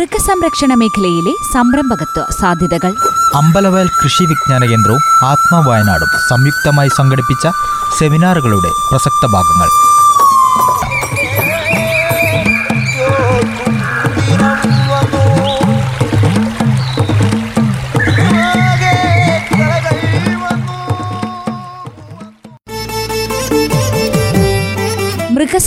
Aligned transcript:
മൃഗസംരക്ഷണ 0.00 0.74
മേഖലയിലെ 0.74 1.32
സംരംഭകത്വ 1.52 2.20
സാധ്യതകൾ. 2.40 2.92
അമ്പലവയൽ 3.34 3.88
കൃഷി 4.00 4.24
വിജ്ഞാന 4.24 4.62
കേന്ദ്രവും 4.64 5.02
ആത്മവയനാടും 5.24 6.10
സംയുക്തമായി 6.30 6.90
സംഘടിപ്പിച്ച 6.98 7.48
സെമിനാറുകളുടെ 7.98 8.70
പ്രസക്ത 8.90 9.26
ഭാഗങ്ങൾ. 9.26 9.68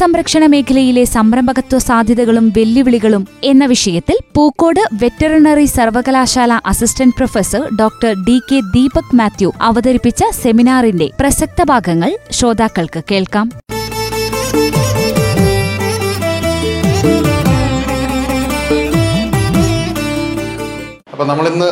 മൃഗസംരക്ഷണ 0.03 0.45
മേഖലയിലെ 0.51 1.03
സംരംഭകത്വ 1.11 1.77
സാധ്യതകളും 1.85 2.45
വെല്ലുവിളികളും 2.55 3.23
എന്ന 3.51 3.63
വിഷയത്തിൽ 3.71 4.17
പൂക്കോട് 4.35 4.81
വെറ്ററിനറി 5.01 5.67
സർവകലാശാല 5.75 6.53
assistant 6.71 7.15
professor 7.19 7.63
doctor 7.81 8.11
D 8.27 8.35
K 8.49 8.59
Deepak 8.75 9.15
Mathew 9.19 9.49
അവതരിപ്പിച്ച 9.69 10.23
സെമിനാറിന്റെ 10.41 11.07
പ്രസക്ത 11.21 11.63
ഭാഗങ്ങൾ 11.71 12.11
ശ്രോതാക്കൾക്ക് 12.37 13.01
കേൾക്കാം. 13.11 13.47
അപ്പോൾ 21.13 21.27
നമ്മളിന്ന് 21.31 21.69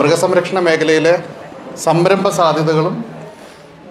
മൃഗസംരക്ഷണ 0.00 0.60
മേഖലയിലെ 0.68 1.16
സംരംഭ 1.88 2.28
സാധ്യതകളും 2.40 2.96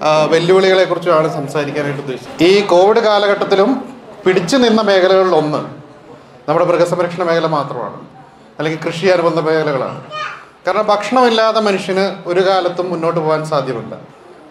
വെല്ലുവിളികളെക്കുറിച്ചുമാണ് 0.05 1.34
സംസാരിക്കാനായിട്ട് 1.34 2.02
ഉദ്ദേശിച്ചത്. 2.02 2.44
ഈ 2.44 2.66
കോവിഡ് 2.66 2.99
കാലഘട്ടത്തിലും 2.99 3.99
പിടിച്ചു 4.25 4.58
നിന്ന 4.58 4.81
മേഖലകളിൽ 4.81 5.36
ഒന്ന് 5.36 5.58
നമ്മുടെ 6.50 6.66
മൃഗസംരക്ഷണ 6.66 7.23
മേഖല 7.23 7.45
മാത്രമാണ്. 7.45 8.02
അല്ലെങ്കിൽ 8.59 8.80
കൃഷി 8.86 9.08
അനുബന്ധ 9.08 9.39
മേഖലകളാണ്. 9.39 10.03
കാരണം 10.67 10.88
ഭക്ഷണമില്ലാതെ 10.88 11.59
മനുഷ്യന് 11.61 12.16
ഒരു 12.25 12.47
കാലത്തും 12.47 12.89
മുന്നോട്ട് 12.89 13.19
പോകാൻ 13.19 13.45
സാധ്യമല്ല. 13.45 13.97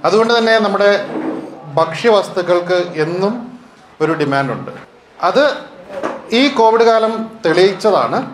അതുകൊണ്ട് 0.05 0.39
തന്നെ 0.39 0.59
നമ്മുടെ 0.59 1.07
ഭക്ഷ്യവസ്തുക്കൾക്ക് 1.75 3.01
എന്നും 3.01 3.59
ഒരു 4.01 4.13
ഡിമാൻഡുണ്ട്. 4.13 4.71
അത് 5.23 5.57
ഈ 6.33 6.49
കോവിഡ് 6.49 6.83
കാലം 6.83 7.31
തെളിയിച്ചതാണ്. 7.47 8.31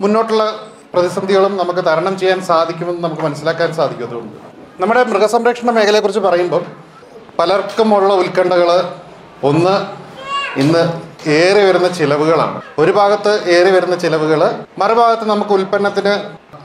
മുന്നോട്ടുള്ള 0.00 0.58
പ്രതിസന്ധികളും 0.94 1.56
നമുക്ക് 1.56 1.80
തരണം 1.80 2.18
ചെയ്യാൻ 2.18 2.40
സാധിക്കുമെന്ന് 2.42 3.02
നമുക്ക് 3.02 3.22
മനസ്സിലാക്കാൻ 3.22 3.74
സാധിക്കും 3.74 4.06
അതുകൊണ്ട്. 4.06 4.57
നമ്മുടെ 4.80 5.04
മൃഗസംരക്ഷണ 5.04 5.70
മേഖലയെക്കുറിച്ച് 5.70 6.20
പറയുമ്പം 6.20 6.64
പലർക്കുമുള്ള 7.38 8.10
ഉത്കണ്ഠകൾ 8.14 8.68
ഒന്ന് 9.48 9.74
ഇന്ന് 10.60 10.82
ഏറി 11.28 11.62
വരുന്ന 11.66 11.88
ചിലവുകളാണ്. 11.88 12.62
ഒരു 12.78 12.92
ഭാഗത്ത് 12.92 13.32
ഏറി 13.56 13.70
വരുന്ന 13.70 13.96
ചിലവുകൾ 13.96 14.40
മറുഭാഗത്ത് 14.78 15.24
നമുക്ക് 15.30 15.50
ഉൽപ്പന്നത്തിന് 15.50 16.14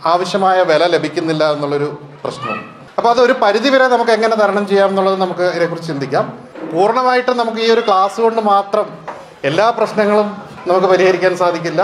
ആവശ്യമായ 0.06 0.62
വില 0.62 0.84
ലഭിക്കുന്നില്ല 0.86 1.44
എന്നുള്ളൊരു 1.54 1.90
പ്രശ്നം 2.24 2.60
അപ്പോൾ 2.98 3.10
അതൊരു 3.10 3.34
പരിധിവരെ 3.44 3.88
നമുക്ക് 3.88 4.12
എങ്ങനെ 4.12 4.36
തരണം 4.36 4.68
ചെയ്യാം 4.68 4.90
എന്നുള്ളത് 4.90 5.22
നമുക്ക് 5.22 5.42
ഇതിനെക്കുറിച്ച് 5.42 5.88
ചിന്തിക്കാം. 5.88 6.26
പൂർണമായിട്ടും 6.72 7.38
നമുക്ക് 7.38 7.58
ഈ 7.58 7.70
ഒരു 7.72 7.82
ക്ലാസ് 7.88 8.22
കൊണ്ട് 8.22 8.42
മാത്രം 8.42 8.86
എല്ലാ 9.44 9.70
പ്രശ്നങ്ങളും 9.70 10.28
നമുക്ക് 10.68 10.88
പരിഹരിക്കാൻ 10.88 11.38
സാധിക്കില്ല. 11.38 11.82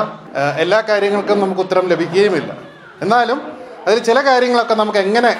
എല്ലാ 0.57 0.81
കാര്യങ്ങൾക്കും 0.89 1.39
നമുക്ക് 1.39 1.61
ഉത്തരം 1.61 1.87
ലഭിക്കുകയുമില്ല. 1.87 2.51
എന്നാലും 3.01 3.58
അതിൽ 3.85 3.99
ചില 4.03 4.19
കാര്യങ്ങളൊക്കെ 4.27 4.73
നമുക്ക് 4.73 4.99
എങ്ങനെ 5.05 5.31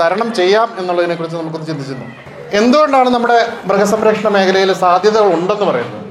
തരണം 0.00 0.28
ചെയ്യാം 0.34 0.68
എന്നുള്ളതിനെക്കുറിച്ച് 0.78 1.38
നമുക്കൊന്ന് 1.38 1.66
ചിന്തിച്ചിരുന്നു. 1.66 2.08
എന്തുകൊണ്ടാണ് 2.52 3.08
നമ്മുടെ 3.14 3.38
മൃഗസംരക്ഷണ 3.64 4.28
മേഖലയിൽ 4.28 4.72
സാധ്യതകൾ 4.72 5.28
ഉണ്ടെന്ന് 5.38 5.64
പറയുന്നത്? 5.64 6.04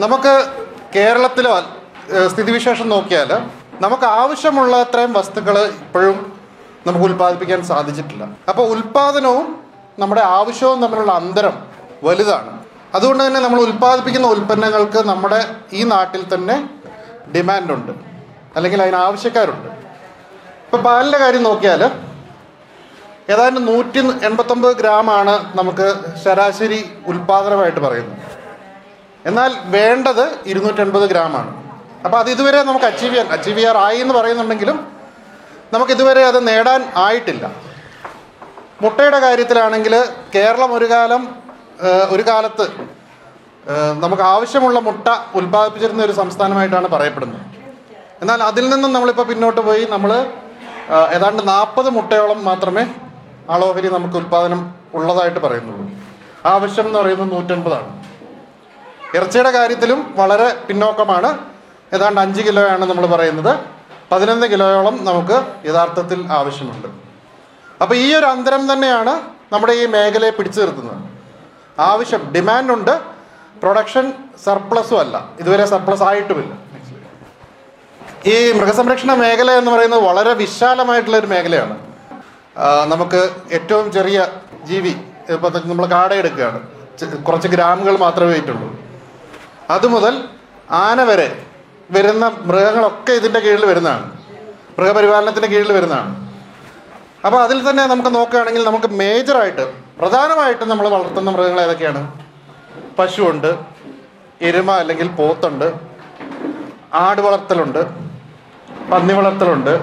നമുക്ക് 0.00 0.34
കേരളത്തിലോ 0.96 1.54
സ്ഥിതിവിശേഷം 2.32 2.88
നോക്കിയാൽ 2.88 3.30
നമുക്ക് 3.84 4.04
ആവശ്യമുള്ള 4.04 4.76
അത്രയും 4.76 5.12
വസ്തുക്കൾ 5.12 5.58
ഇപ്പോഴും 5.66 6.16
നമുക്ക് 6.86 7.04
ഉൽപ്പാദിപ്പിക്കാൻ 7.04 7.60
സാധിച്ചിട്ടില്ല. 7.64 8.24
അപ്പോൾ 8.48 8.64
ഉൽപ്പാദനവും 8.74 9.46
നമ്മുടെ 9.98 10.20
ആവശ്യവും 10.20 10.82
തമ്മിലുള്ള 10.82 11.12
അന്തരം 11.12 11.54
വലുതാണ്. 12.04 12.52
അതുകൊണ്ട് 12.94 13.26
തന്നെ 13.26 13.40
നമ്മൾ 13.40 13.60
ഉൽപ്പാദിപ്പിക്കുന്ന 13.60 14.26
ഉൽപ്പന്നങ്ങൾക്ക് 14.26 15.00
നമ്മുടെ 15.08 15.40
ഈ 15.72 15.82
നാട്ടിൽ 15.82 16.22
തന്നെ 16.34 16.56
ഡിമാൻഡുണ്ട്. 17.36 17.92
അല്ലെങ്കിൽ 18.56 18.82
അതിന് 18.82 18.96
ആവശ്യക്കാരുണ്ട്. 18.96 19.68
ഇപ്പോൾ 20.74 20.86
പാലിന്റെ 20.86 21.18
കാര്യം 21.18 21.42
നോക്കിയാൽ 21.46 21.82
ഏതാണ്ട് 23.32 23.58
നൂറ്റി 23.66 24.00
എൺപത്തൊമ്പത് 24.28 24.72
ഗ്രാമാണ് 24.80 25.34
നമുക്ക് 25.58 25.86
ശരാശരി 26.22 26.78
ഉൽപാദനമായിട്ട് 27.10 27.80
പറയുന്നത്. 27.84 28.18
എന്നാൽ 29.28 29.50
വേണ്ടത് 29.74 30.24
ഇരുന്നൂറ്റൻപത് 30.50 31.06
ഗ്രാമാണ്. 31.12 31.52
അപ്പോൾ 32.04 32.18
അത് 32.22 32.30
ഇതുവരെ 32.34 32.60
നമുക്ക് 32.70 32.86
അച്ചീവ് 32.90 33.12
ചെയ്യാൻ 33.12 33.30
അച്ചീവ് 33.36 33.56
ചെയ്യാറായി 33.58 34.00
എന്ന് 34.04 34.14
പറയുന്നുണ്ടെങ്കിലും 34.14 34.78
നമുക്കിതുവരെ 35.74 36.24
അത് 36.30 36.40
നേടാൻ 36.48 36.82
ആയിട്ടില്ല. 37.04 37.44
മുട്ടയുടെ 38.82 39.20
കാര്യത്തിലാണെങ്കിൽ 39.28 39.96
കേരളം 40.36 40.70
ഒരു 40.78 40.88
കാലം 40.94 41.22
ഒരു 42.14 42.24
കാലത്ത് 42.30 42.66
നമുക്ക് 44.04 44.24
ആവശ്യമുള്ള 44.34 44.80
മുട്ട 44.88 45.08
ഉൽപ്പാദിപ്പിച്ചിരുന്ന 45.40 46.02
ഒരു 46.08 46.16
സംസ്ഥാനമായിട്ടാണ് 46.22 46.88
പറയപ്പെടുന്നത്. 46.96 47.44
എന്നാൽ 48.22 48.42
അതിൽ 48.52 48.64
നിന്നും 48.74 48.90
നമ്മളിപ്പോൾ 48.92 49.26
പിന്നോട്ട് 49.30 49.62
പോയി 49.68 49.84
നമ്മൾ 49.90 50.10
ഏതാണ്ട് 50.92 51.48
നാൽപ്പത് 51.48 51.90
മുട്ടയോളം 51.90 52.44
മാത്രമേ 52.44 52.94
ആളോഹരി 53.50 53.88
നമുക്ക് 53.88 54.14
ഉൽപ്പാദനം 54.14 54.74
ഉള്ളതായിട്ട് 54.94 55.40
പറയുന്നുള്ളൂ. 55.40 55.90
ആവശ്യം 56.46 56.86
എന്ന് 56.86 56.98
പറയുന്നത് 56.98 57.32
നൂറ്റൻപതാണ്. 57.32 58.04
ഇറച്ചിയുടെ 59.16 59.50
കാര്യത്തിലും 59.50 60.14
വളരെ 60.16 60.54
പിന്നോക്കമാണ്. 60.68 61.38
ഏതാണ്ട് 61.92 62.20
അഞ്ച് 62.20 62.42
കിലോയാണ് 62.42 62.84
നമ്മൾ 62.84 63.06
പറയുന്നത്. 63.06 63.60
പതിനൊന്ന് 64.12 64.46
കിലോയോളം 64.46 65.04
നമുക്ക് 65.04 65.66
യഥാർത്ഥത്തിൽ 65.66 66.32
ആവശ്യമുണ്ട്. 66.32 66.88
അപ്പോൾ 67.82 67.94
ഈ 67.94 68.14
ഒരു 68.14 68.26
അന്തരം 68.26 68.72
തന്നെയാണ് 68.72 69.20
നമ്മുടെ 69.52 69.72
ഈ 69.72 69.86
മേഖലയെ 69.86 70.30
പിടിച്ചു 70.30 70.60
നിർത്തുന്നത്. 70.60 71.02
ആവശ്യം 71.78 72.32
ഡിമാൻഡുണ്ട് 72.36 73.00
പ്രൊഡക്ഷൻ 73.60 74.12
സർപ്ലസും 74.44 75.00
അല്ല. 75.00 75.28
ഇതുവരെ 75.40 75.64
സർപ്ലസ് 75.64 76.02
ആയിട്ടുമില്ല. 76.02 76.63
ഈ 78.32 78.34
മൃഗസംരക്ഷണ 78.58 79.14
മേഖല 79.14 79.50
എന്ന് 79.60 79.70
പറയുന്നത് 79.70 80.02
വളരെ 80.02 80.32
വിശാലമായിട്ടുള്ള 80.32 81.16
ഒരു 81.18 81.26
മേഖലയാണ്. 81.26 81.74
നമുക്ക് 82.92 83.20
ഏറ്റവും 83.56 83.86
ചെറിയ 83.92 84.18
ജീവി 84.68 84.92
ഇപ്പോൾ 85.34 85.50
നമ്മൾ 85.70 85.86
കാടയെടുക്കുകയാണ് 85.86 86.60
കുറച്ച് 87.26 87.48
ഗ്രാമുകൾ 87.54 87.94
മാത്രമേ 88.04 88.32
ആയിട്ടുള്ളൂ. 88.32 88.68
അതുമുതൽ 89.70 90.14
ആന 90.70 91.02
വരെ 91.10 91.28
വരുന്ന 91.90 92.24
മൃഗങ്ങളൊക്കെ 92.50 93.12
ഇതിന്റെ 93.12 93.40
കീഴിൽ 93.40 93.64
വരുന്നതാണ്. 93.70 94.06
മൃഗപരിപാലനത്തിന്റെ 94.78 95.48
കീഴിൽ 95.48 95.72
വരുന്നതാണ്. 95.72 96.12
അപ്പോൾ 97.26 97.40
അതിൽ 97.42 97.58
തന്നെ 97.70 97.82
നമുക്ക് 97.86 98.14
നോക്കുകയാണെങ്കിൽ 98.14 98.64
നമുക്ക് 98.64 98.88
മേജറായിട്ട് 99.00 99.64
പ്രധാനമായിട്ടും 100.00 100.68
നമ്മൾ 100.68 100.88
വളർത്തുന്ന 100.88 101.30
മൃഗങ്ങൾ 101.30 101.60
ഏതൊക്കെയാണ്? 101.60 102.02
പശുവുണ്ട് 102.98 103.50
എരുമ 104.48 104.70
അല്ലെങ്കിൽ 104.82 105.08
പോത്തുണ്ട് 105.20 105.68
ആട് 106.94 107.20
വളർത്തലുണ്ട് 107.20 108.03
പന്നി 108.90 109.12
വളർത്തലുണ്ട് 109.18 109.74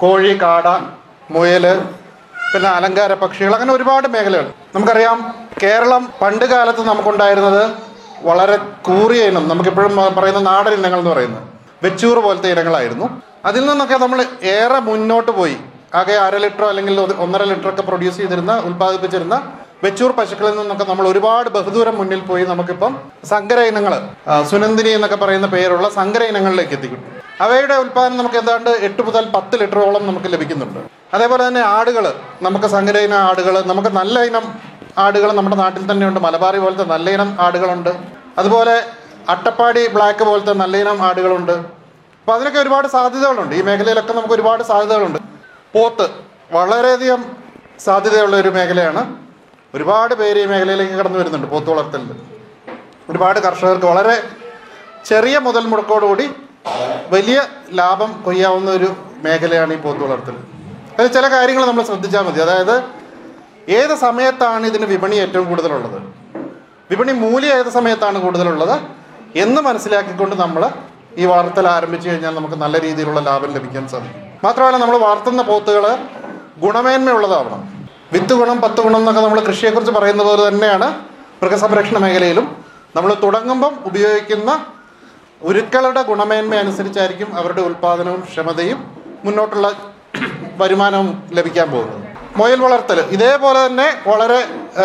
കോഴി 0.00 0.32
കാട 0.42 0.66
മുയൽ 1.34 1.64
പിന്നെ 2.52 2.68
അലങ്കാര 2.76 3.12
പക്ഷികൾ 3.22 3.52
അങ്ങനെ 3.56 3.72
ഒരുപാട് 3.76 4.06
മേഖലകൾ. 4.14 4.46
നമുക്കറിയാം 4.74 5.18
കേരളം 5.62 6.02
പണ്ട് 6.20 6.44
കാലത്ത് 6.52 6.82
നമുക്കുണ്ടായിരുന്നത് 6.90 7.62
വളരെ 8.28 8.56
കൂറിയ 8.86 9.28
ഇനം 9.30 9.44
നമുക്കിപ്പോഴും 9.50 9.94
പറയുന്ന 10.18 10.40
നാടൻ 10.50 10.72
ഇനങ്ങൾ 10.80 11.00
എന്ന് 11.02 11.12
പറയുന്നത്. 11.14 11.44
വെച്ചൂർ 11.84 12.16
പോലത്തെ 12.24 12.48
ഇനങ്ങളായിരുന്നു. 12.54 13.06
അതിൽ 13.48 13.62
നിന്നൊക്കെ 13.70 13.96
നമ്മൾ 14.04 14.18
ഏറെ 14.56 14.80
മുന്നോട്ട് 14.88 15.32
പോയി. 15.38 15.56
ആകെ 16.00 16.16
അര 16.24 16.34
ലിറ്ററോ 16.44 16.66
അല്ലെങ്കിൽ 16.72 16.96
ഒന്നര 17.24 17.42
ലിറ്ററൊക്കെ 17.50 17.84
പ്രൊഡ്യൂസ് 17.88 18.18
ചെയ്തിരുന്ന 18.20 18.52
ഉത്പാദിപ്പിച്ചിരുന്ന 18.68 19.36
വെച്ചൂർ 19.84 20.10
പശുക്കളിൽ 20.18 20.54
നിന്നൊക്കെ 20.60 20.84
നമ്മൾ 20.90 21.04
ഒരുപാട് 21.12 21.48
ബഹുദൂരം 21.54 21.94
മുന്നിൽ 22.00 22.20
പോയി 22.30 22.44
നമുക്കിപ്പം 22.50 22.92
സങ്കര 23.30 23.60
ഇനങ്ങൾ 23.70 23.94
സുനന്ദിനി 24.50 24.90
എന്നൊക്കെ 24.96 25.18
പറയുന്ന 25.22 25.48
പേരുള്ള 25.54 25.86
സങ്കര 25.98 26.22
ഇനങ്ങളിലേക്ക് 26.32 26.78
അവയുടെ 27.44 27.74
ഉൽപ്പാദനം 27.82 28.16
നമുക്ക് 28.20 28.38
ഏതാണ്ട് 28.40 28.70
എട്ട് 28.86 29.02
മുതൽ 29.06 29.24
പത്ത് 29.34 29.54
ലിറ്ററോളം 29.60 30.02
നമുക്ക് 30.08 30.28
ലഭിക്കുന്നുണ്ട്. 30.34 30.80
അതേപോലെ 31.14 31.42
തന്നെ 31.48 31.62
ആടുകൾ 31.76 32.04
നമുക്ക് 32.46 32.68
സങ്കര 32.74 32.96
ഇനം 33.06 33.20
ആടുകൾ 33.28 33.54
നമുക്ക് 33.70 33.90
നല്ല 34.00 34.16
ഇനം 34.28 34.44
ആടുകൾ 35.04 35.28
നമ്മുടെ 35.38 35.56
നാട്ടിൽ 35.62 35.84
തന്നെയുണ്ട്. 35.90 36.20
മലബാറി 36.26 36.58
പോലത്തെ 36.64 36.86
നല്ല 36.94 37.06
ഇനം 37.16 37.30
ആടുകളുണ്ട്. 37.46 37.92
അതുപോലെ 38.40 38.76
അട്ടപ്പാടി 39.34 39.82
ബ്ലാക്ക് 39.94 40.24
പോലത്തെ 40.30 40.52
നല്ല 40.62 40.76
ഇനം 40.84 40.98
ആടുകളുണ്ട്. 41.08 41.54
അപ്പോൾ 42.20 42.34
അതിനൊക്കെ 42.36 42.60
ഒരുപാട് 42.64 42.88
സാധ്യതകളുണ്ട്. 42.96 43.54
ഈ 43.58 43.62
മേഖലയിലൊക്കെ 43.68 44.12
നമുക്ക് 44.18 44.34
ഒരുപാട് 44.38 44.62
സാധ്യതകളുണ്ട്. 44.72 45.18
പോത്ത് 45.74 46.06
വളരെയധികം 46.58 47.20
സാധ്യതയുള്ള 47.86 48.36
ഒരു 48.42 48.50
മേഖലയാണ്. 48.58 49.02
ഒരുപാട് 49.74 50.14
പേര് 50.20 50.38
ഈ 50.44 50.46
മേഖലയിലേക്ക് 50.52 50.94
കടന്നു 51.00 51.18
വരുന്നുണ്ട് 51.20 51.48
പോത്ത് 51.54 51.70
വളർത്തലിൽ 51.70 52.12
ഒരുപാട് 53.10 53.38
കർഷകർക്ക് 53.46 53.86
വളരെ 53.86 54.16
ചെറിയ 55.10 55.36
മുതൽ 55.46 55.64
മുടക്കോടുകൂടി 55.72 56.26
വലിയ 57.10 57.42
ലാഭം 57.72 58.22
കൊയ്യാവുന്ന 58.24 58.70
ഒരു 58.70 58.88
മേഖലയാണ് 59.24 59.72
ഈ 59.72 59.76
പോത്ത് 59.76 60.00
വളർത്തൽ. 60.00 60.36
അതിൽ 60.98 61.06
ചില 61.06 61.28
കാര്യങ്ങൾ 61.28 61.66
നമ്മൾ 61.66 61.82
ശ്രദ്ധിച്ചാൽ 61.82 62.22
മതി. 62.22 62.40
അതായത് 62.40 62.84
ഏത് 63.68 63.94
സമയത്താണ് 63.94 64.66
ഇതിന് 64.66 64.86
വിപണി 64.86 65.16
ഏറ്റവും 65.16 65.48
കൂടുതലുള്ളത്? 65.48 66.02
വിപണി 66.90 67.12
മൂല്യം 67.12 67.58
ഏത് 67.58 67.68
സമയത്താണ് 67.68 68.18
കൂടുതലുള്ളത് 68.22 68.80
എന്ന് 69.36 69.62
മനസ്സിലാക്കിക്കൊണ്ട് 69.62 70.36
നമ്മൾ 70.36 70.70
ഈ 71.16 71.26
വളർത്തൽ 71.26 71.68
ആരംഭിച്ചു 71.68 72.08
കഴിഞ്ഞാൽ 72.08 72.34
നമുക്ക് 72.34 72.54
നല്ല 72.54 72.80
രീതിയിലുള്ള 72.80 73.20
ലാഭം 73.20 73.52
ലഭിക്കാൻ 73.54 73.88
സാധിക്കും. 73.88 74.22
മാത്രമല്ല 74.44 74.76
നമ്മൾ 74.76 74.96
വളർത്തുന്ന 74.96 75.42
പോത്തുകൾ 75.42 75.96
ഗുണമേന്മയുള്ളതാവണം. 76.58 77.88
വിത്ത് 78.12 78.32
ഗുണം 78.32 78.60
പത്ത് 78.60 78.80
ഗുണം 78.80 78.96
എന്നൊക്കെ 78.96 79.20
നമ്മൾ 79.20 79.40
കൃഷിയെക്കുറിച്ച് 79.40 79.92
പറയുന്ന 79.92 80.22
പോലെ 80.22 80.48
തന്നെയാണ് 80.48 81.00
മൃഗസംരക്ഷണ 81.42 81.98
മേഖലയിലും 81.98 82.64
നമ്മൾ 82.96 83.16
തുടങ്ങുമ്പം 83.22 83.74
ഉപയോഗിക്കുന്ന 83.84 84.50
ഉരുക്കളുടെ 85.42 86.02
ഗുണമേന്മ 86.02 86.54
അനുസരിച്ചായിരിക്കും 86.54 87.36
അവരുടെ 87.36 87.60
ഉൽപ്പാദനവും 87.60 88.20
ക്ഷമതയും 88.20 88.96
മുന്നോട്ടുള്ള 89.24 89.72
വരുമാനവും 90.58 91.30
ലഭിക്കാൻ 91.32 91.70
പോകുന്നത്. 91.70 92.00
മൊയൽ 92.36 92.60
വളർത്തൽ 92.60 93.00
ഇതേപോലെ 93.00 93.66
തന്നെ 93.66 93.88
വളരെ 94.06 94.40
ആ, 94.82 94.84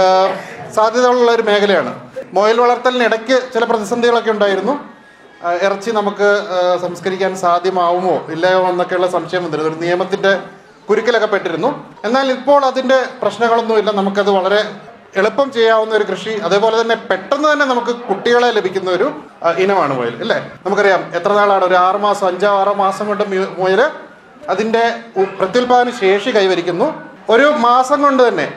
സാധ്യതകളുള്ള 0.76 1.32
ഒരു 1.32 1.42
മേഖലയാണ്. 1.42 1.92
മുയൽ 2.34 2.60
വളർത്തലിനിടയ്ക്ക് 2.62 3.54
ചില 3.54 3.64
പ്രതിസന്ധികളൊക്കെ 3.64 4.32
ഉണ്ടായിരുന്നു. 4.32 4.74
ഇറച്ചി 5.62 5.92
നമുക്ക് 5.92 6.28
സംസ്കരിക്കാൻ 6.82 7.36
സാധ്യമാവുമോ 7.36 8.26
ഇല്ലയോ 8.30 8.68
എന്നൊക്കെയുള്ള 8.70 9.08
സംശയം 9.08 9.44
വന്നിരുന്നു. 9.44 9.72
ഒരു 9.72 9.80
നിയമത്തിന്റെ 9.80 10.40
കുരുക്കിലൊക്കെ 10.90 11.28
പെട്ടിരുന്നു. 11.28 11.96
എന്നാൽ 12.04 12.32
ഇപ്പോൾ 12.32 12.66
അതിന്റെ 12.66 13.06
പ്രശ്നങ്ങളൊന്നുമില്ല. 13.22 13.92
നമുക്കത് 13.92 14.30
വളരെ 14.30 14.62
എളുപ്പം 15.16 15.52
ചെയ്യാവുന്ന 15.52 15.96
ഒരു 15.96 16.04
കൃഷി 16.04 16.30
അതേപോലെ 16.30 16.82
തന്നെ 16.82 16.96
പെട്ടെന്ന് 16.96 17.52
തന്നെ 17.52 17.66
നമുക്ക് 17.66 17.96
കുട്ടികളെ 17.96 18.52
ലഭിക്കുന്ന 18.52 18.92
ഒരു 18.92 19.12
ഇനമാണ് 19.58 19.94
മുയൽ 19.94 20.18
അല്ലേ? 20.20 20.52
നമുക്കറിയാം 20.66 21.12
എത്ര 21.16 21.34
നാളാണ്? 21.34 21.66
ഒരു 21.66 21.74
ആറ് 21.74 21.96
മാസം 21.96 22.28
അഞ്ചോ 22.28 22.48
ആറോ 22.48 22.74
മാസം 22.74 23.08
കൊണ്ട് 23.08 23.24
മ്യു- 23.24 23.60
മുയൽ 23.60 23.92
അതിന്റെ 24.50 24.96
പ്രത്യുൽപാദന 25.40 25.90
ശേഷി 25.90 26.30
കൈവരിക്കുന്നു. 26.30 27.02
ഒരു 27.30 27.44
മാസം 27.44 28.02
കൊണ്ട് 28.02 28.28
തന്നെ 28.28 28.54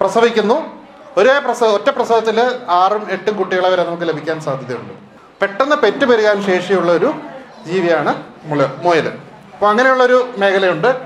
പ്രസവിക്കുന്നു. 0.00 0.84
ഒരേ 1.16 1.38
പ്രസവ 1.38 1.66
ഒറ്റ 1.66 1.90
പ്രസവത്തിൽ 1.90 2.40
ആറും 2.68 3.06
എട്ടും 3.10 3.36
കുട്ടികളെ 3.36 3.68
വരെ 3.68 3.84
നമുക്ക് 3.84 4.02
ലഭിക്കാൻ 4.02 4.40
സാധ്യതയുണ്ട്. 4.40 4.94
പെട്ടെന്ന് 5.40 5.76
പെറ്റ് 5.76 6.04
പെരുകാൻ 6.04 6.42
ശേഷിയുള്ള 6.42 6.92
ഒരു 6.92 7.14
ജീവിയാണ് 7.66 8.22
മുല 8.44 8.66
മുയൽ. 8.82 9.12
അപ്പോൾ 9.52 9.66
അങ്ങനെയുള്ളൊരു 9.66 10.28
മേഖലയുണ്ട്. 10.38 10.96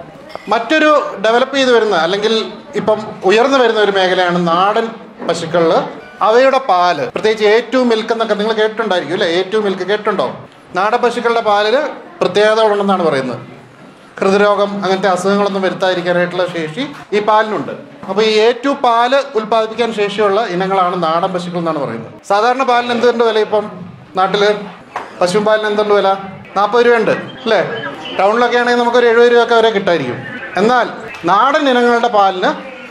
മറ്റൊരു 0.48 1.16
ഡെവലപ്പ് 1.24 1.56
ചെയ്ത് 1.56 1.72
വരുന്ന 1.72 1.96
അല്ലെങ്കിൽ 1.96 2.52
ഇപ്പം 2.74 2.98
ഉയർന്നു 3.24 3.58
വരുന്ന 3.58 3.80
ഒരു 3.80 3.92
മേഖലയാണ് 3.92 4.48
നാടൻ 4.48 4.86
പശുക്കളിൽ 5.28 5.72
അവയുടെ 6.22 6.58
പാൽ 6.58 7.10
പ്രത്യേകിച്ച് 7.14 7.44
ഏറ്റവും 7.44 7.88
മിൽക്ക് 7.88 8.12
എന്നൊക്കെ 8.12 8.34
നിങ്ങൾ 8.34 8.52
കേട്ടിട്ടുണ്ടായിരിക്കും 8.52 9.14
അല്ലേ? 9.14 9.28
ഏറ്റവും 9.38 9.64
മിൽക്ക് 9.64 9.82
കേട്ടിട്ടുണ്ടോ? 9.82 10.26
നാടൻ 10.76 10.96
പശുക്കളുടെ 10.96 11.40
പാലിൽ 11.40 11.76
പ്രത്യേകതകളുണ്ടെന്നാണ് 12.20 13.02
പറയുന്നത്. 13.02 13.40
ഹൃദ്രോഗം 14.18 14.70
അങ്ങനത്തെ 14.84 15.08
അസുഖങ്ങളൊന്നും 15.08 15.62
വരുത്താതിരിക്കാനായിട്ടുള്ള 15.62 16.46
ശേഷി 16.46 16.82
ഈ 17.12 17.20
പാലിനുണ്ട്. 17.20 17.72
അപ്പോൾ 18.08 18.22
ഈ 18.22 18.32
ഏറ്റവും 18.46 18.76
പാൽ 18.76 19.12
ഉൽപ്പാദിപ്പിക്കാൻ 19.34 19.92
ശേഷിയുള്ള 19.92 20.40
ഇനങ്ങളാണ് 20.46 21.02
നാടൻ 21.02 21.32
പശുക്കൾ 21.32 21.58
എന്നാണ് 21.58 21.78
പറയുന്നത്. 21.78 22.12
സാധാരണ 22.28 22.62
പാലിന് 22.62 22.92
എന്തുണ്ട് 22.92 23.24
വില 23.24 23.38
ഇപ്പം 23.38 23.64
നാട്ടിൽ 24.16 24.42
പശു 25.20 25.38
പാലിന് 25.38 25.66
എന്തുണ്ട് 25.66 25.94
വില? 25.94 26.08
നാൽപ്പത് 26.56 26.86
രൂപയുണ്ട് 26.86 27.10
അല്ലേ? 27.10 27.60
ടൗണിലൊക്കെ 28.18 28.58
ആണെങ്കിൽ 28.58 28.80
നമുക്കൊരു 28.80 29.06
എഴുപത് 29.06 29.32
രൂപയൊക്കെ 29.32 29.54
വരെ 29.54 29.70
കിട്ടായിരിക്കും. 29.70 30.18
എന്നാൽ 30.56 30.86
നാടൻ 31.30 31.64
ഇനങ്ങളുടെ 31.70 32.08
പാലിന് 32.18 32.50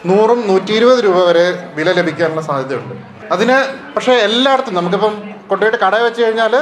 നൂറും 0.10 0.39
നൂറ്റി 0.50 0.72
ഇരുപത് 0.80 1.00
രൂപ 1.06 1.18
വരെ 1.30 1.45
വില 1.78 1.89
ലഭിക്കാനുള്ള 1.98 2.42
സാധ്യതയുണ്ട്. 2.42 2.94
അതിന് 3.33 3.57
പക്ഷേ 3.95 4.13
എല്ലായിടത്തും 4.28 4.75
നമുക്കിപ്പം 4.80 5.13
കൊണ്ടുപോയിട്ട് 5.50 5.80
കട 5.86 5.95
വെച്ച് 6.06 6.22
കഴിഞ്ഞാൽ 6.22 6.54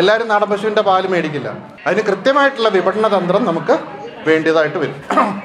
എല്ലാവരും 0.00 0.28
നാടൻ 0.28 0.48
പശുവിന്റെ 0.52 0.82
പാൽ 0.88 1.06
മേടിക്കില്ല. 1.14 1.48
അതിന് 1.86 2.02
കൃത്യമായിട്ടുള്ള 2.08 2.68
വിപണന 2.76 3.08
തന്ത്രം 3.16 3.42
നമുക്ക് 3.50 3.74
വേണ്ടിയതായിട്ട് 4.28 4.78
വരും. 4.82 4.96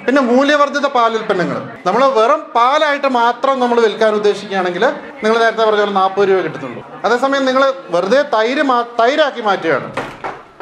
പിന്നെ 0.05 0.21
മൂല്യവർദ്ധിത 0.29 0.87
പാലുൽപ്പന്നങ്ങൾ 0.95 1.57
നമ്മൾ 1.87 2.01
വെറും 2.17 2.41
പാലായിട്ട് 2.55 3.09
മാത്രം 3.19 3.55
നമ്മൾ 3.63 3.77
വിൽക്കാൻ 3.85 4.11
ഉദ്ദേശിക്കുകയാണെങ്കിൽ 4.19 4.83
നിങ്ങൾ 5.23 5.37
നേരത്തെ 5.43 5.63
പറഞ്ഞ 5.67 5.83
പോലെ 5.83 5.95
നാൽപ്പത് 5.99 6.27
രൂപ 6.29 6.39
കിട്ടുന്നുള്ളൂ 6.47 6.83
അതേസമയം 7.05 7.45
നിങ്ങൾ 7.49 7.63
വെറുതെ 7.95 8.21
തൈര് 8.35 8.65
തൈരാക്കി 9.01 9.43
മാറ്റുകയാണ്. 9.49 9.87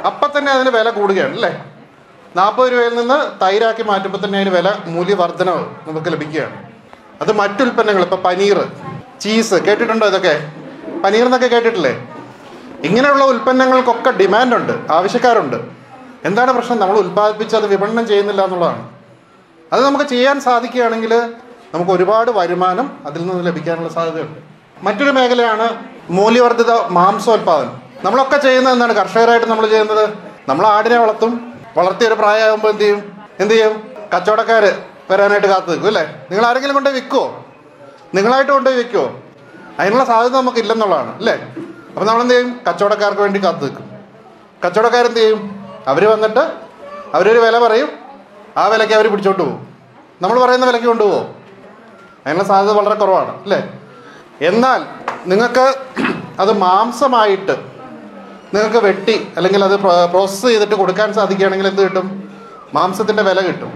അപ്പം 0.10 0.30
തന്നെ 0.38 0.52
അതിന് 0.56 0.72
വില 0.78 0.90
കൂടുകയാണ് 1.00 1.34
അല്ലേ? 1.38 1.52
നാൽപ്പത് 2.36 2.72
രൂപയിൽ 2.72 2.96
നിന്ന് 2.96 3.42
തൈരാക്കി 3.42 3.84
മാറ്റുമ്പോൾ 3.84 4.26
തന്നെ 4.26 4.40
അതിന് 4.40 4.56
വില 4.56 4.74
മൂല്യവർദ്ധനവ് 4.86 5.66
നമുക്ക് 5.88 6.08
ലഭിക്കുകയാണ്. 6.08 6.64
അത് 7.22 7.32
മറ്റുൽപ്പന്നങ്ങൾ 7.32 8.02
ഇപ്പോൾ 8.02 8.16
പനീർ 8.16 8.68
ചീസ് 9.22 9.54
കേട്ടിട്ടുണ്ടോ 9.54 10.08
ഇതൊക്കെ? 10.08 10.52
പനീർ 11.04 11.26
എന്നൊക്കെ 11.26 11.48
കേട്ടിട്ടില്ലേ? 11.48 12.08
ഇങ്ങനെയുള്ള 12.84 13.24
ഉൽപ്പന്നങ്ങൾക്കൊക്കെ 13.24 14.12
ഡിമാൻഡുണ്ട് 14.12 14.92
ആവശ്യക്കാരുണ്ട്. 14.92 15.56
എന്താണ് 16.26 16.52
പ്രശ്നം? 16.54 16.80
നമ്മൾ 16.80 16.98
ഉൽപ്പാദിപ്പിച്ച് 16.98 17.56
അത് 17.56 17.66
വിപണനം 17.66 18.08
ചെയ്യുന്നില്ല 18.08 18.44
എന്നുള്ളതാണ്. 18.44 18.90
അത് 19.74 19.86
നമുക്ക് 19.86 20.06
ചെയ്യാൻ 20.06 20.40
സാധിക്കുകയാണെങ്കിൽ 20.42 21.34
നമുക്ക് 21.74 21.92
ഒരുപാട് 21.92 22.32
വരുമാനം 22.32 23.00
അതിൽ 23.06 23.28
നിന്ന് 23.28 23.46
ലഭിക്കാനുള്ള 23.46 23.90
സാധ്യതയുണ്ട്. 23.90 24.40
മറ്റൊരു 24.82 25.10
മേഖലയാണ് 25.10 25.86
മൂല്യവർദ്ധിത 26.10 26.72
മാംസോൽപാദനം. 26.72 27.82
നമ്മളൊക്കെ 28.04 28.38
ചെയ്യുന്നത് 28.38 28.74
എന്താണ്? 28.74 28.94
കർഷകരായിട്ട് 28.94 29.48
നമ്മൾ 29.48 29.68
ചെയ്യുന്നത്? 29.68 30.10
നമ്മൾ 30.50 30.68
ആടിനെ 30.68 30.98
വളർത്തും 31.00 31.55
വളർത്തിയ 31.78 32.08
ഒരു 32.08 32.16
പ്രായമാകുമ്പോൾ 32.16 32.70
എന്ത് 32.70 32.82
ചെയ്യും? 32.82 33.22
എന്ത് 33.40 33.54
ചെയ്യും? 33.54 33.92
കച്ചവടക്കാർ 34.16 34.82
വരാനായിട്ട് 35.12 35.48
കാത്തു 35.48 35.68
നിൽക്കും 35.68 35.88
അല്ലേ? 35.88 36.26
നിങ്ങൾ 36.32 36.46
ആരെങ്കിലും 36.46 36.74
കൊണ്ടുപോയി 36.74 37.02
വിൽക്കുമോ 37.02 37.46
നിങ്ങളായിട്ട് 38.16 38.52
കൊണ്ടുപോയി 38.52 38.84
വിൽക്കുമോ 38.84 39.22
അതിനുള്ള 39.80 40.06
സാധ്യത 40.06 40.34
നമുക്ക് 40.34 40.58
ഇല്ലെന്നുള്ളതാണ് 40.58 41.16
അല്ലേ? 41.16 41.34
അപ്പം 41.88 42.06
നമ്മൾ 42.06 42.22
എന്ത് 42.22 42.34
ചെയ്യും? 42.34 42.60
കച്ചവടക്കാർക്ക് 42.70 43.22
വേണ്ടി 43.22 43.44
കാത്തു 43.44 43.60
നിൽക്കും. 43.60 43.90
കച്ചവടക്കാരെന്ത് 44.66 45.18
ചെയ്യും? 45.18 45.66
അവർ 45.88 46.10
വന്നിട്ട് 46.10 46.52
അവരൊരു 47.14 47.40
വില 47.40 47.68
പറയും. 47.68 47.90
ആ 48.58 48.68
വിലയ്ക്ക് 48.68 48.96
അവർ 48.96 49.08
പിടിച്ചോണ്ട് 49.12 49.44
പോകും. 49.44 49.68
നമ്മൾ 50.22 50.46
പറയുന്ന 50.46 50.66
വിലയ്ക്ക് 50.66 50.88
കൊണ്ടുപോകും 50.88 51.36
അതിനുള്ള 52.26 52.44
സാധ്യത 52.44 52.74
വളരെ 52.74 52.96
കുറവാണ് 52.96 53.42
അല്ലേ? 53.42 53.80
എന്നാൽ 54.42 54.86
നിങ്ങൾക്ക് 55.28 55.76
അത് 56.40 56.52
മാംസമായിട്ട് 56.58 57.75
നിങ്ങൾക്ക് 58.56 58.82
വെട്ടി 58.88 59.16
അല്ലെങ്കിൽ 59.38 59.64
അത് 59.64 59.76
പ്രോസസ്സ് 60.12 60.48
ചെയ്തിട്ട് 60.48 60.76
കൊടുക്കാൻ 60.76 61.14
സാധിക്കുകയാണെങ്കിൽ 61.14 61.68
എന്ത് 61.68 61.82
കിട്ടും? 61.82 62.08
മാംസത്തിന്റെ 62.74 63.24
വില 63.24 63.40
കിട്ടും. 63.48 63.72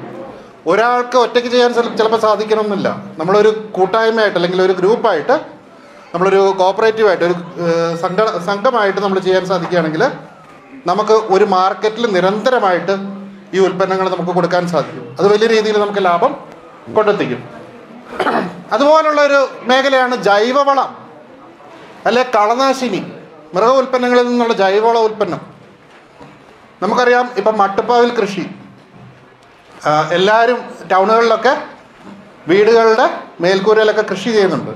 ഒരാൾക്ക് 0.67 1.17
ഒറ്റയ്ക്ക് 1.17 1.49
ചെയ്യാൻ 1.49 1.73
ചിലപ്പോൾ 1.73 2.19
സാധിക്കണമെന്നില്ല. 2.19 2.87
നമ്മളൊരു 3.17 3.49
കൂട്ടായ്മയായിട്ട് 3.75 4.37
അല്ലെങ്കിൽ 4.37 4.61
ഒരു 4.61 4.73
ഗ്രൂപ്പായിട്ട് 4.79 5.35
നമ്മളൊരു 6.13 6.41
കോപ്പറേറ്റീവായിട്ട് 6.59 7.25
ഒരു 7.25 7.35
സംഘ 8.03 8.19
സംഘമായിട്ട് 8.45 8.99
നമ്മൾ 8.99 9.19
ചെയ്യാൻ 9.19 9.43
സാധിക്കുകയാണെങ്കിൽ 9.45 10.03
നമുക്ക് 10.89 11.11
ഒരു 11.11 11.45
മാർക്കറ്റിൽ 11.45 12.05
നിരന്തരമായിട്ട് 12.15 12.93
ഈ 13.53 13.59
ഉൽപ്പന്നങ്ങൾ 13.65 14.09
നമുക്ക് 14.15 14.31
കൊടുക്കാൻ 14.31 14.67
സാധിക്കും. 14.67 15.05
അത് 15.19 15.27
വലിയ 15.33 15.47
രീതിയിൽ 15.47 15.77
നമുക്ക് 15.79 16.05
ലാഭം 16.05 16.31
കൊണ്ടെത്തിക്കും. 16.95 17.41
അതുപോലുള്ള 18.71 19.21
ഒരു 19.21 19.39
മേഖലയാണ് 19.63 20.15
ജൈവവളം. 20.27 20.89
അല്ലെ 22.05 22.23
കളനാശിനി. 22.35 23.01
മൃഗ 23.53 23.69
ഉൽപ്പന്നങ്ങളിൽ 23.69 24.25
നിന്നുള്ള 24.29 24.53
ജൈവവള 24.53 24.97
ഉൽപ്പന്നം. 24.97 25.41
നമുക്കറിയാം 26.81 27.31
ഇപ്പം 27.37 27.57
മട്ടുപ്പാവിൽ 27.57 28.11
കൃഷി. 28.19 28.43
എല്ലാവരും 30.11 30.59
ടൗണുകളിലൊക്കെ 30.91 31.53
വീടുകളുടെ 32.47 33.05
മേൽക്കൂരയിലൊക്കെ 33.41 34.01
കൃഷി 34.01 34.29
ചെയ്യുന്നുണ്ട്. 34.29 34.71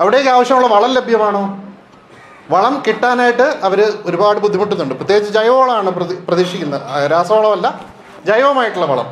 അവിടേക്ക് 0.00 0.28
ആവശ്യമുള്ള 0.28 0.68
വളം 0.74 0.92
ലഭ്യമാണോ? 0.94 1.42
വളം 2.50 2.82
കിട്ടാനായിട്ട് 2.86 3.46
അവർ 3.62 3.80
ഒരുപാട് 4.06 4.38
ബുദ്ധിമുട്ടുന്നുണ്ട്. 4.38 4.94
പ്രത്യേകിച്ച് 4.94 5.32
ജൈവവളമാണ് 5.34 5.90
പ്രതി 5.90 6.14
പ്രതീക്ഷിക്കുന്നത്. 6.28 7.10
രാസവളമല്ല 7.10 7.80
ജൈവമായിട്ടുള്ള 8.24 8.86
വളം. 8.86 9.08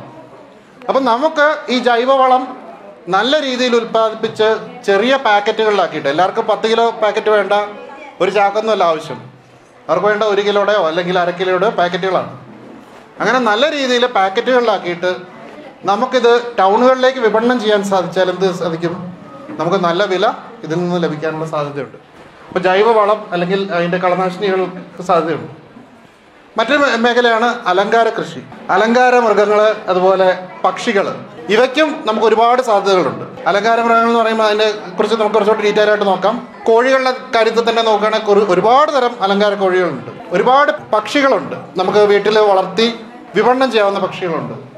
അപ്പം 0.87 1.05
നമുക്ക് 1.05 1.57
ഈ 1.69 1.79
ജൈവവളം 1.79 2.43
നല്ല 3.09 3.41
രീതിയിൽ 3.41 3.75
ഉൽപ്പാദിപ്പിച്ച് 3.75 4.47
ചെറിയ 4.85 5.15
പാക്കറ്റുകളിലാക്കിയിട്ട് 5.15 6.09
എല്ലാവർക്കും 6.09 6.47
പത്ത് 6.47 6.67
കിലോ 6.71 6.89
പാക്കറ്റ് 6.89 7.29
വേണ്ട 7.29 7.53
ഒരു 8.21 8.31
ചാക്കൊന്നുമല്ല 8.31 8.83
ആവശ്യം. 8.83 9.19
അവർക്ക് 9.89 10.07
വേണ്ട 10.07 10.23
ഒരു 10.23 10.41
കിലോയുടെയോ 10.47 10.87
അല്ലെങ്കിൽ 10.87 11.19
അര 11.19 11.29
കിലോയുടെയോ 11.29 11.71
പാക്കറ്റുകളാണ്. 11.71 12.31
അങ്ങനെ 13.19 13.39
നല്ല 13.39 13.71
രീതിയിൽ 13.71 14.05
പാക്കറ്റുകളിലാക്കിയിട്ട് 14.05 15.15
നമുക്കിത് 15.85 16.31
ടൗണുകളിലേക്ക് 16.59 17.19
വിപണനം 17.19 17.59
ചെയ്യാൻ 17.59 17.83
സാധിച്ചാൽ 17.83 18.29
എന്ത് 18.29 18.47
സാധിക്കും? 18.53 18.93
നമുക്ക് 19.59 19.77
നല്ല 19.77 20.03
വില 20.03 20.25
ഇതിൽ 20.63 20.77
നിന്ന് 20.79 21.03
ലഭിക്കാനുള്ള 21.03 21.45
സാധ്യതയുണ്ട്. 21.45 21.97
അപ്പോൾ 22.47 22.59
ജൈവവളം 22.59 23.29
അല്ലെങ്കിൽ 23.31 23.71
അതിന്റെ 23.73 23.97
കളനാശിനികൾക്ക് 23.97 25.03
സാധ്യതയുണ്ട്. 25.03 25.51
മറ്റൊരു 26.57 26.85
മേഖലയാണ് 27.05 27.47
അലങ്കാര 27.65 28.09
കൃഷി. 28.09 28.41
അലങ്കാര 28.69 29.19
മൃഗങ്ങൾ 29.19 29.75
അതുപോലെ 29.87 30.47
പക്ഷികൾ 30.65 31.05
ഇവയ്ക്കും 31.49 32.03
നമുക്ക് 32.07 32.27
ഒരുപാട് 32.27 32.61
സാധ്യതകളുണ്ട്. 32.61 33.25
അലങ്കാര 33.49 33.81
മൃഗങ്ങൾ 33.81 34.07
എന്ന് 34.07 34.19
പറയുമ്പോൾ 34.19 34.43
അതിനെ 34.43 34.71
കുറിച്ച് 34.97 35.15
നമുക്ക് 35.15 35.35
കുറച്ചുകൂടി 35.35 35.63
ഡീറ്റെയിൽ 35.67 35.89
ആയിട്ട് 35.89 36.07
നോക്കാം. 36.07 36.35
കോഴികളുടെ 36.69 37.11
കാര്യത്തിൽ 37.35 37.69
തന്നെ 37.69 37.81
നോക്കുകയാണെങ്കിൽ 37.81 38.31
ഒരു- 38.31 38.47
ഒരുപാട് 38.47 38.91
തരം 38.91 39.23
അലങ്കാര 39.23 39.53
കോഴികളുണ്ട്. 39.53 40.11
ഒരുപാട് 40.31 40.71
പക്ഷികളുണ്ട്. 40.93 41.55
നമുക്ക് 41.77 41.99
വീട്ടിൽ 41.99 42.39
വളർത്തി 42.39 42.99
വിപണനം 43.35 43.71
ചെയ്യാവുന്ന 43.71 43.99
പക്ഷികളുണ്ട്. 43.99 44.69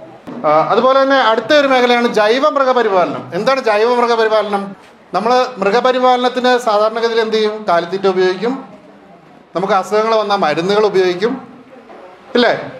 അതുപോലെ 0.47 1.01
തന്നെ 1.01 1.17
അടുത്ത 1.17 1.53
ഒരു 1.53 1.67
മേഖലയാണ് 1.67 2.07
ജൈവ 2.07 2.49
മൃഗപരിപാലനം. 2.49 3.31
എന്താണ് 3.33 3.63
ജൈവ 3.63 3.95
മൃഗപരിപാലനം? 3.95 4.75
നമ്മൾ 5.13 5.45
മൃഗപരിപാലനത്തിന് 5.57 6.57
സാധാരണഗതിയിൽ 6.57 7.19
എന്ത് 7.19 7.33
ചെയ്യും? 7.33 7.65
കാലിത്തീറ്റ 7.69 8.07
ഉപയോഗിക്കും. 8.07 8.65
നമുക്ക് 9.55 9.73
അസുഖങ്ങൾ 9.73 10.15
വന്നാൽ 10.15 10.37
മരുന്നുകൾ 10.37 10.85
ഉപയോഗിക്കും. 10.85 11.47
ഇല്ലേ? 12.35 12.71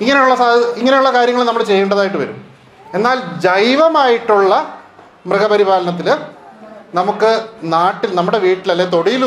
ഇങ്ങനെയുള്ള 0.00 0.34
ഇങ്ങനെയുള്ള 0.76 1.12
കാര്യങ്ങൾ 1.12 1.44
നമ്മൾ 1.44 1.62
ചെയ്യേണ്ടതായിട്ട് 1.62 2.16
വരും. 2.16 2.44
എന്നാൽ 2.94 3.22
ജൈവമായിട്ടുള്ള 3.38 4.78
മൃഗപരിപാലനത്തിൽ 5.26 6.16
നമുക്ക് 6.94 7.30
നാട്ടിൽ 7.74 8.10
നമ്മുടെ 8.16 8.38
വീട്ടിൽ 8.38 8.70
അല്ലെ 8.72 8.86
തൊടിയിൽ 8.94 9.22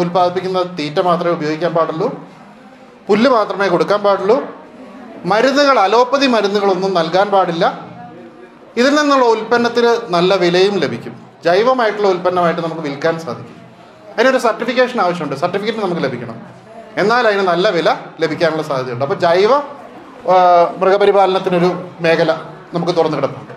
ഉൽപ്പാദിപ്പിക്കുന്ന 0.00 0.60
തീറ്റ 0.78 0.98
മാത്രമേ 1.08 1.32
ഉപയോഗിക്കാൻ 1.38 1.72
പാടുള്ളൂ. 1.74 2.08
പുല്ല് 3.08 3.30
മാത്രമേ 3.30 3.66
കൊടുക്കാൻ 3.68 4.00
പാടുള്ളൂ. 4.02 4.36
മരുന്നുകൾ 5.32 5.76
അലോപ്പതി 5.86 6.26
മരുന്നുകളൊന്നും 6.34 6.92
നൽകാൻ 6.98 7.26
പാടില്ല. 7.30 7.64
ഇതിൽ 8.80 8.94
നിന്നുള്ള 8.94 9.24
ഉൽപ്പന്നത്തിന് 9.34 9.90
നല്ല 10.14 10.34
വിലയും 10.42 10.74
ലഭിക്കും. 10.84 11.14
ജൈവമായിട്ടുള്ള 11.44 12.08
ഉൽപ്പന്നമായിട്ട് 12.14 12.62
നമുക്ക് 12.66 12.82
വിൽക്കാൻ 12.88 13.14
സാധിക്കും. 13.24 13.56
അതിനൊരു 14.14 14.38
സർട്ടിഫിക്കേഷൻ 14.46 14.98
ആവശ്യമുണ്ട്. 15.00 15.36
സർട്ടിഫിക്കറ്റ് 15.42 15.82
നമുക്ക് 15.84 16.02
ലഭിക്കണം. 16.06 16.36
എന്നാൽ 17.00 17.24
അതിന് 17.28 17.44
നല്ല 17.52 17.68
വില 17.78 17.88
ലഭിക്കാനുള്ള 18.20 18.62
സാധ്യതയുണ്ട്. 18.70 19.04
അപ്പോൾ 19.04 19.18
ജൈവ 19.26 19.52
മൃഗപരിപാലനത്തിനൊരു 20.80 21.70
മേഖല 22.04 22.30
നമുക്ക് 22.74 22.92
തുറന്നു 22.96 23.16
കിടപ്പുണ്ട് 23.16 23.49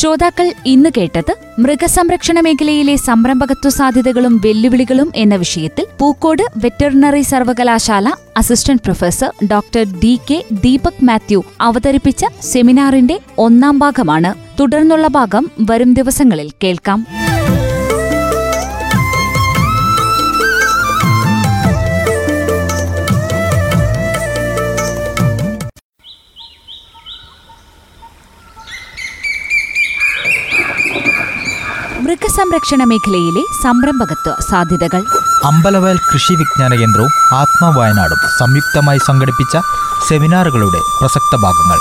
ശ്രോതാക്കൾ 0.00 0.52
ഇന്ന് 0.66 0.90
കേട്ടത് 0.96 1.32
മൃഗസംരക്ഷണ 1.58 2.40
മേഖലയിലെ 2.40 2.96
സംരംഭകത്വ 2.96 3.68
സാധ്യതകളും 3.68 4.34
വെല്ലുവിളികളും 4.44 5.12
എന്ന 5.16 5.36
വിഷയത്തിൽ 5.36 5.84
പൂക്കോട് 5.98 6.42
വെറ്ററിനറി 6.56 7.22
സർവകലാശാല 7.22 8.08
assistant 8.36 8.82
professor 8.82 9.32
doctor 9.50 9.84
D 10.00 10.18
K 10.30 10.44
Deepak 10.52 11.04
Mathew 11.04 11.40
അവതരിപ്പിച്ച 11.60 12.24
സെമിനാറിന്റെ 12.42 13.18
ഒന്നാം 13.38 13.78
ഭാഗമാണ്. 13.78 14.32
തുടർന്നുള്ള 14.60 15.06
ഭാഗം 15.06 15.50
വരും 15.60 15.92
ദിവസങ്ങളിൽ 15.94 16.50
കേൾക്കാം. 16.64 17.00
മൃഗസംരക്ഷണ 32.40 32.82
മേഖലയിലെ 32.84 33.40
സംരംഭകത്വ 33.62 34.30
സാധ്യതകൾ. 34.50 35.02
അമ്പലവയൽ 35.44 35.98
കൃഷി 36.10 36.34
വിജ്ഞാന 36.34 36.72
കേന്ദ്രവും 36.74 37.12
ആത്മവയനാടും 37.32 38.20
സംയുക്തമായി 38.38 39.00
സംഘടിപ്പിച്ച 39.08 39.56
സെമിനാറുകളുടെ 40.08 40.80
പ്രസക്ത 41.00 41.36
ഭാഗങ്ങൾ. 41.44 41.78